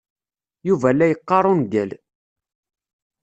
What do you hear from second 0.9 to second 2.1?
la yeqqar ungal.